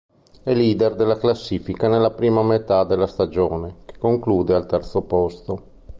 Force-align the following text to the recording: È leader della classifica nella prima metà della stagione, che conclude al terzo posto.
È 0.41 0.51
leader 0.51 0.95
della 0.95 1.15
classifica 1.19 1.87
nella 1.87 2.09
prima 2.09 2.41
metà 2.41 2.85
della 2.85 3.05
stagione, 3.05 3.81
che 3.85 3.99
conclude 3.99 4.55
al 4.55 4.65
terzo 4.65 5.03
posto. 5.03 5.63